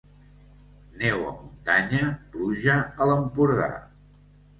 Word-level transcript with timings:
Neu 1.01 1.19
a 1.31 1.33
muntanya, 1.41 2.07
pluja 2.37 2.79
a 3.03 3.11
l'Empordà. 3.11 3.69